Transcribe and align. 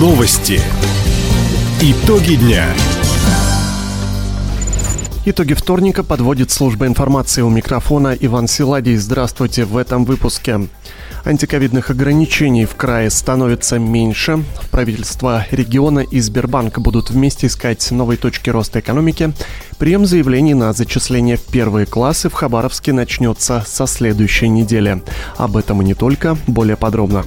Новости. 0.00 0.58
Итоги 1.82 2.36
дня. 2.36 2.64
Итоги 5.26 5.52
вторника 5.52 6.02
подводит 6.02 6.50
служба 6.50 6.86
информации 6.86 7.42
у 7.42 7.50
микрофона 7.50 8.16
Иван 8.18 8.48
Силадий. 8.48 8.96
Здравствуйте 8.96 9.66
в 9.66 9.76
этом 9.76 10.06
выпуске. 10.06 10.68
Антиковидных 11.26 11.90
ограничений 11.90 12.64
в 12.64 12.76
крае 12.76 13.10
становится 13.10 13.78
меньше. 13.78 14.42
Правительство 14.70 15.44
региона 15.50 16.00
и 16.00 16.18
Сбербанк 16.20 16.78
будут 16.78 17.10
вместе 17.10 17.48
искать 17.48 17.90
новые 17.90 18.16
точки 18.16 18.48
роста 18.48 18.80
экономики. 18.80 19.34
Прием 19.76 20.06
заявлений 20.06 20.54
на 20.54 20.72
зачисление 20.72 21.36
в 21.36 21.44
первые 21.44 21.84
классы 21.84 22.30
в 22.30 22.32
Хабаровске 22.32 22.94
начнется 22.94 23.62
со 23.66 23.86
следующей 23.86 24.48
недели. 24.48 25.02
Об 25.36 25.58
этом 25.58 25.82
и 25.82 25.84
не 25.84 25.92
только, 25.92 26.38
более 26.46 26.78
подробно. 26.78 27.26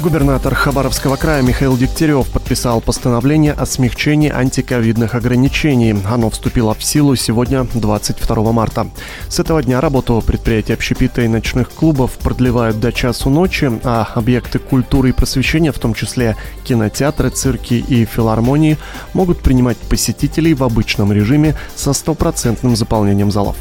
Губернатор 0.00 0.54
Хабаровского 0.54 1.16
края 1.16 1.42
Михаил 1.42 1.76
Дегтярев 1.76 2.28
подписал 2.28 2.80
постановление 2.80 3.52
о 3.52 3.66
смягчении 3.66 4.30
антиковидных 4.30 5.16
ограничений. 5.16 5.92
Оно 6.08 6.30
вступило 6.30 6.72
в 6.72 6.84
силу 6.84 7.16
сегодня, 7.16 7.66
22 7.74 8.52
марта. 8.52 8.86
С 9.28 9.40
этого 9.40 9.60
дня 9.60 9.80
работу 9.80 10.22
предприятий 10.24 10.72
общепита 10.72 11.22
и 11.22 11.28
ночных 11.28 11.70
клубов 11.70 12.12
продлевают 12.12 12.78
до 12.78 12.92
часу 12.92 13.28
ночи, 13.28 13.72
а 13.82 14.08
объекты 14.14 14.60
культуры 14.60 15.08
и 15.08 15.12
просвещения, 15.12 15.72
в 15.72 15.80
том 15.80 15.94
числе 15.94 16.36
кинотеатры, 16.62 17.30
цирки 17.30 17.74
и 17.74 18.04
филармонии, 18.04 18.78
могут 19.14 19.40
принимать 19.40 19.78
посетителей 19.78 20.54
в 20.54 20.62
обычном 20.62 21.12
режиме 21.12 21.56
со 21.74 21.92
стопроцентным 21.92 22.76
заполнением 22.76 23.32
залов. 23.32 23.56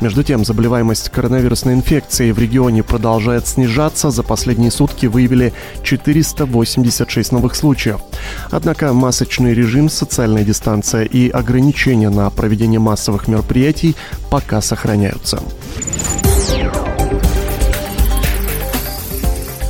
Между 0.00 0.24
тем, 0.24 0.46
заболеваемость 0.46 1.10
коронавирусной 1.10 1.74
инфекцией 1.74 2.32
в 2.32 2.38
регионе 2.38 2.82
продолжает 2.82 3.46
снижаться. 3.46 4.10
За 4.10 4.22
последние 4.22 4.70
сутки 4.70 5.04
выявили 5.04 5.52
486 5.82 7.32
новых 7.32 7.54
случаев. 7.54 8.00
Однако 8.50 8.92
масочный 8.92 9.54
режим, 9.54 9.88
социальная 9.88 10.44
дистанция 10.44 11.04
и 11.04 11.28
ограничения 11.28 12.10
на 12.10 12.30
проведение 12.30 12.80
массовых 12.80 13.28
мероприятий 13.28 13.96
пока 14.30 14.60
сохраняются. 14.60 15.40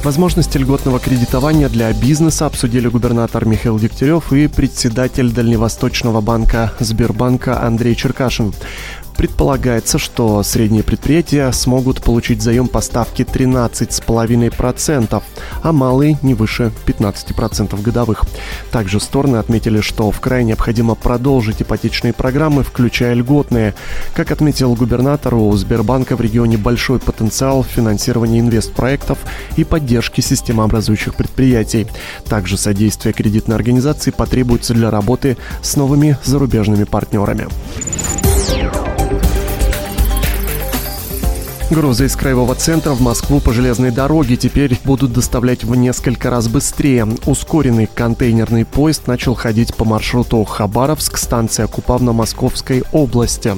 Возможности 0.05 0.59
льготного 0.59 0.99
кредитования 0.99 1.69
для 1.69 1.93
бизнеса 1.93 2.47
обсудили 2.47 2.89
губернатор 2.89 3.47
Михаил 3.47 3.79
Дегтярев 3.79 4.33
и 4.33 4.49
председатель 4.49 5.31
Дальневосточного 5.31 6.21
банка 6.21 6.73
Сбербанка 6.81 7.63
Андрей 7.63 7.95
Черкашин. 7.95 8.53
Предполагается, 9.17 9.99
что 9.99 10.43
средние 10.43 10.83
предприятия 10.83 11.53
смогут 11.53 12.03
получить 12.03 12.43
заем 12.43 12.67
по 12.67 12.81
ставке 12.81 13.25
13,5%, 13.25 15.23
а 15.63 15.73
малые 15.73 16.19
не 16.23 16.35
выше 16.35 16.73
15% 16.87 17.81
годовых. 17.81 18.25
Также 18.71 19.01
стороны 19.01 19.37
отметили, 19.37 19.81
что 19.81 20.11
в 20.11 20.21
крае 20.21 20.45
необходимо 20.45 20.95
продолжить 20.95 21.63
ипотечные 21.63 22.13
программы, 22.13 22.63
включая 22.63 23.15
льготные. 23.15 23.75
Как 24.15 24.31
отметил 24.31 24.75
губернатор, 24.75 25.35
у 25.35 25.53
Сбербанка 25.57 26.17
в 26.17 26.21
регионе 26.21 26.57
большой 26.57 26.99
потенциал 26.99 27.63
финансирования 27.65 28.41
инвестпроектов 28.41 29.19
и 29.57 29.65
поддержки 29.65 30.21
системообразующих 30.21 31.15
предприятий. 31.15 31.87
Также 32.29 32.57
содействие 32.57 33.13
кредитной 33.13 33.57
организации 33.57 34.11
потребуется 34.11 34.75
для 34.75 34.91
работы 34.91 35.37
с 35.63 35.77
новыми 35.77 36.17
зарубежными 36.25 36.85
партнерами. 36.85 37.49
Грузы 41.73 42.05
из 42.05 42.17
краевого 42.17 42.55
центра 42.55 42.91
в 42.91 43.01
Москву 43.01 43.41
по 43.41 43.51
железной 43.51 43.91
дороге 43.91 44.37
теперь 44.37 44.78
будут 44.84 45.15
доставлять 45.15 45.65
в 45.65 45.75
несколько 45.75 46.28
раз 46.28 46.47
быстрее. 46.47 47.09
Ускоренный 47.25 47.87
контейнерный 47.87 48.66
поезд 48.66 49.06
начал 49.06 49.34
ходить 49.34 49.75
по 49.75 49.87
маршруту 49.87 50.44
Хабаровск, 50.44 51.16
станция 51.16 51.66
Купавна 51.66 52.12
Московской 52.12 52.84
области. 52.93 53.55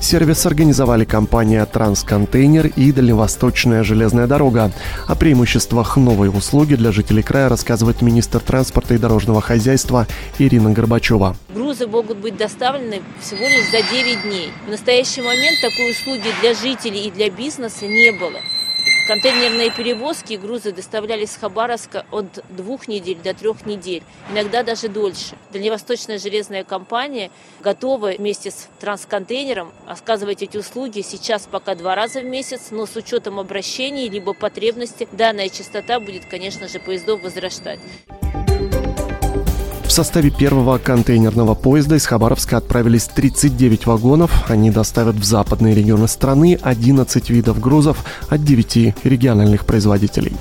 Сервис 0.00 0.46
организовали 0.46 1.04
компания 1.04 1.62
«Трансконтейнер» 1.66 2.68
и 2.68 2.92
«Дальневосточная 2.92 3.84
железная 3.84 4.26
дорога». 4.26 4.72
О 5.06 5.14
преимуществах 5.14 5.98
новой 5.98 6.30
услуги 6.30 6.76
для 6.76 6.92
жителей 6.92 7.22
края 7.22 7.50
рассказывает 7.50 8.00
министр 8.00 8.40
транспорта 8.40 8.94
и 8.94 8.98
дорожного 8.98 9.42
хозяйства 9.42 10.06
Ирина 10.38 10.70
Горбачева. 10.70 11.36
Грузы 11.54 11.86
могут 11.86 12.16
быть 12.16 12.38
доставлены 12.38 13.02
всего 13.20 13.46
лишь 13.46 13.70
за 13.70 13.82
9 13.82 14.22
дней. 14.22 14.50
В 14.66 14.70
настоящий 14.70 15.20
момент 15.20 15.60
такой 15.60 15.90
услуги 15.90 16.32
для 16.40 16.54
жителей 16.54 17.08
и 17.08 17.10
для 17.10 17.28
бизнеса 17.28 17.49
бизнеса 17.50 17.86
не 17.86 18.12
было. 18.12 18.40
Контейнерные 19.08 19.72
перевозки 19.72 20.34
и 20.34 20.36
грузы 20.36 20.70
доставлялись 20.70 21.32
с 21.32 21.36
Хабаровска 21.36 22.06
от 22.12 22.44
двух 22.48 22.86
недель 22.86 23.18
до 23.18 23.34
трех 23.34 23.66
недель, 23.66 24.04
иногда 24.30 24.62
даже 24.62 24.88
дольше. 24.88 25.36
Дальневосточная 25.52 26.20
железная 26.20 26.62
компания 26.62 27.32
готова 27.60 28.12
вместе 28.16 28.52
с 28.52 28.68
трансконтейнером 28.78 29.72
оказывать 29.88 30.42
эти 30.42 30.58
услуги 30.58 31.00
сейчас 31.00 31.48
пока 31.50 31.74
два 31.74 31.96
раза 31.96 32.20
в 32.20 32.24
месяц, 32.24 32.68
но 32.70 32.86
с 32.86 32.94
учетом 32.94 33.40
обращений 33.40 34.08
либо 34.08 34.32
потребности 34.32 35.08
данная 35.10 35.48
частота 35.48 35.98
будет, 35.98 36.26
конечно 36.26 36.68
же, 36.68 36.78
поездов 36.78 37.20
возрастать. 37.24 37.80
В 39.90 39.92
составе 39.92 40.30
первого 40.30 40.78
контейнерного 40.78 41.56
поезда 41.56 41.96
из 41.96 42.06
Хабаровска 42.06 42.58
отправились 42.58 43.08
39 43.08 43.86
вагонов. 43.86 44.48
Они 44.48 44.70
доставят 44.70 45.16
в 45.16 45.24
западные 45.24 45.74
регионы 45.74 46.06
страны 46.06 46.56
11 46.62 47.28
видов 47.28 47.58
грузов 47.58 48.04
от 48.28 48.44
9 48.44 48.94
региональных 49.02 49.66
производителей. 49.66 50.32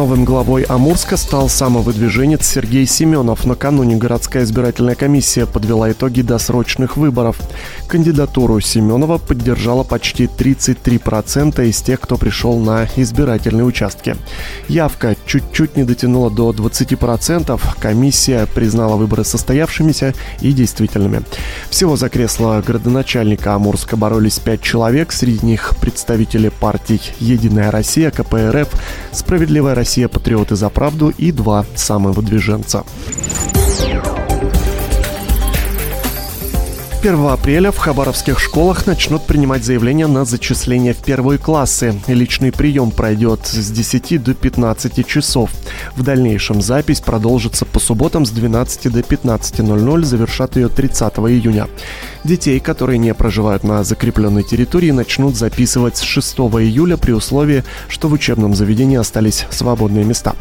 Новым 0.00 0.24
главой 0.24 0.62
Амурска 0.62 1.18
стал 1.18 1.50
самовыдвиженец 1.50 2.46
Сергей 2.46 2.86
Семенов. 2.86 3.44
Накануне 3.44 3.96
городская 3.96 4.44
избирательная 4.44 4.94
комиссия 4.94 5.44
подвела 5.44 5.92
итоги 5.92 6.22
досрочных 6.22 6.96
выборов. 6.96 7.36
Кандидатуру 7.86 8.60
Семенова 8.60 9.18
поддержала 9.18 9.84
почти 9.84 10.24
33% 10.24 11.68
из 11.68 11.82
тех, 11.82 12.00
кто 12.00 12.16
пришел 12.16 12.58
на 12.58 12.88
избирательные 12.96 13.66
участки. 13.66 14.16
Явка 14.68 15.16
чуть-чуть 15.26 15.76
не 15.76 15.84
дотянула 15.84 16.30
до 16.30 16.50
20%. 16.52 17.60
Комиссия 17.78 18.46
признала 18.46 18.96
выборы 18.96 19.22
состоявшимися 19.22 20.14
и 20.40 20.52
действительными. 20.52 21.20
Всего 21.68 21.96
за 21.96 22.08
кресло 22.08 22.64
городоначальника 22.66 23.54
Амурска 23.54 23.98
боролись 23.98 24.38
5 24.38 24.62
человек. 24.62 25.12
Среди 25.12 25.44
них 25.44 25.74
представители 25.78 26.48
партий 26.48 27.02
«Единая 27.18 27.70
Россия», 27.70 28.10
КПРФ, 28.10 28.68
«Справедливая 29.12 29.74
Россия. 29.74 29.89
Патриоты 30.08 30.56
за 30.56 30.70
правду» 30.70 31.12
и 31.18 31.32
два 31.32 31.64
самовыдвиженца. 31.74 32.84
1 37.02 37.28
апреля 37.28 37.72
в 37.72 37.78
хабаровских 37.78 38.38
школах 38.38 38.86
начнут 38.86 39.22
принимать 39.22 39.64
заявления 39.64 40.06
на 40.06 40.26
зачисление 40.26 40.92
в 40.92 40.98
первые 40.98 41.38
классы. 41.38 41.98
Личный 42.08 42.52
прием 42.52 42.90
пройдет 42.90 43.46
с 43.46 43.70
10 43.70 44.22
до 44.22 44.34
15 44.34 45.06
часов. 45.06 45.50
В 45.96 46.02
дальнейшем 46.02 46.60
запись 46.60 47.00
продолжится 47.00 47.64
по 47.64 47.80
субботам 47.80 48.26
с 48.26 48.30
12 48.30 48.92
до 48.92 49.00
15.00, 49.00 50.04
завершат 50.04 50.56
ее 50.56 50.68
30 50.68 51.14
июня. 51.20 51.68
Детей, 52.22 52.60
которые 52.60 52.98
не 52.98 53.14
проживают 53.14 53.64
на 53.64 53.82
закрепленной 53.82 54.42
территории, 54.42 54.90
начнут 54.90 55.36
записывать 55.36 55.96
с 55.96 56.02
6 56.02 56.36
июля 56.36 56.98
при 56.98 57.12
условии, 57.12 57.64
что 57.88 58.08
в 58.08 58.12
учебном 58.12 58.54
заведении 58.54 58.98
остались 58.98 59.46
свободные 59.48 60.04
места. 60.04 60.34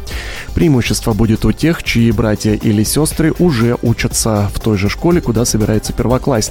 Преимущество 0.55 1.13
будет 1.13 1.45
у 1.45 1.53
тех, 1.53 1.83
чьи 1.83 2.11
братья 2.11 2.53
или 2.53 2.83
сестры 2.83 3.33
уже 3.39 3.77
учатся 3.81 4.51
в 4.53 4.59
той 4.59 4.77
же 4.77 4.89
школе, 4.89 5.21
куда 5.21 5.45
собирается 5.45 5.93
первоклассник. 5.93 6.48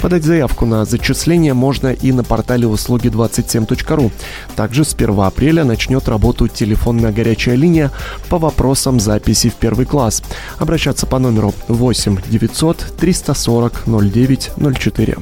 Подать 0.00 0.24
заявку 0.24 0.66
на 0.66 0.84
зачисление 0.84 1.54
можно 1.54 1.88
и 1.88 2.12
на 2.12 2.24
портале 2.24 2.66
услуги 2.66 3.08
27.ru. 3.08 4.10
Также 4.56 4.84
с 4.84 4.94
1 4.94 5.20
апреля 5.20 5.64
начнет 5.64 6.08
работу 6.08 6.48
телефонная 6.48 7.12
горячая 7.12 7.56
линия 7.56 7.90
по 8.28 8.38
вопросам 8.38 9.00
записи 9.00 9.50
в 9.50 9.54
первый 9.54 9.86
класс. 9.86 10.22
Обращаться 10.58 11.06
по 11.06 11.18
номеру 11.18 11.54
8 11.68 12.18
900 12.28 12.94
340 12.98 13.82
09 13.86 14.50
04. 14.78 15.16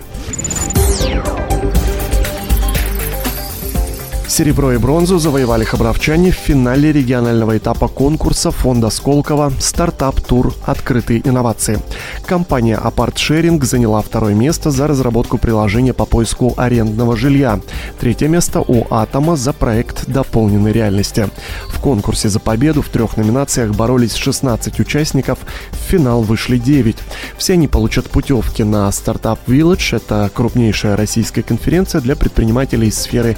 Серебро 4.29 4.73
и 4.73 4.77
бронзу 4.77 5.19
завоевали 5.19 5.65
хабаровчане 5.65 6.33
в 6.33 6.35
финале 6.35 6.91
регионального 6.91 7.57
этапа 7.57 7.87
конкурса 7.87 8.51
фонда 8.51 8.91
Сколково 8.91 9.53
«Стартап 9.61 10.21
Тур. 10.21 10.53
Открытые 10.65 11.27
инновации». 11.27 11.79
Компания 12.27 12.77
Apart 12.77 13.15
Sharing 13.15 13.65
заняла 13.65 14.03
второе 14.03 14.35
место 14.35 14.73
за 14.73 14.89
разработку 14.89 15.39
приложения 15.39 15.95
по 15.95 16.07
поиску 16.07 16.55
арендного 16.57 17.17
жилья. 17.17 17.61
Третье 18.01 18.27
место 18.27 18.61
у 18.61 18.87
Атома 18.91 19.37
за 19.37 19.53
проект 19.53 20.07
дополненной 20.09 20.73
реальности. 20.73 21.29
В 21.69 21.81
конкурсе 21.81 22.29
за 22.29 22.41
победу 22.41 22.83
в 22.83 22.89
трех 22.89 23.17
номинациях 23.17 23.77
боролись 23.77 24.17
16 24.17 24.81
участников, 24.81 25.39
в 25.71 25.77
финал 25.77 26.23
вышли 26.23 26.59
9. 26.59 26.97
Все 27.39 27.53
они 27.53 27.69
получат 27.69 28.11
путевки 28.11 28.65
на 28.65 28.89
Startup 28.89 29.39
Village. 29.47 29.97
Это 29.97 30.29
крупнейшая 30.35 30.97
российская 30.97 31.43
конференция 31.43 32.01
для 32.01 32.17
предпринимателей 32.17 32.89
из 32.89 32.99
сферы 32.99 33.37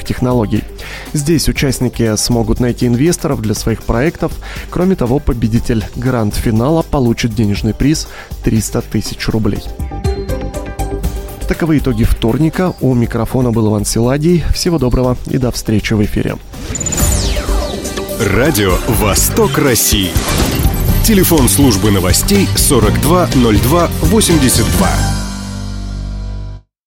высоких 0.00 0.04
технологий. 0.04 0.64
Здесь 1.12 1.48
участники 1.48 2.16
смогут 2.16 2.60
найти 2.60 2.86
инвесторов 2.86 3.40
для 3.40 3.54
своих 3.54 3.82
проектов. 3.82 4.32
Кроме 4.70 4.94
того, 4.96 5.18
победитель 5.18 5.84
гранд-финала 5.96 6.82
получит 6.82 7.34
денежный 7.34 7.74
приз 7.74 8.08
300 8.44 8.82
тысяч 8.82 9.28
рублей. 9.28 9.62
Таковы 11.48 11.78
итоги 11.78 12.04
вторника. 12.04 12.74
У 12.80 12.94
микрофона 12.94 13.50
был 13.50 13.68
Иван 13.68 13.84
Силадий. 13.84 14.44
Всего 14.52 14.78
доброго 14.78 15.16
и 15.26 15.38
до 15.38 15.50
встречи 15.50 15.94
в 15.94 16.02
эфире. 16.02 16.36
Радио 18.20 18.76
«Восток 19.00 19.58
России». 19.58 20.10
Телефон 21.04 21.48
службы 21.48 21.90
новостей 21.90 22.46
420282. 22.56 25.09